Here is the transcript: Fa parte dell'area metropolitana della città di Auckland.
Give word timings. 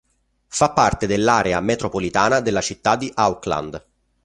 Fa 0.47 0.71
parte 0.71 1.05
dell'area 1.05 1.59
metropolitana 1.61 2.39
della 2.39 2.61
città 2.61 2.95
di 2.95 3.11
Auckland. 3.13 3.79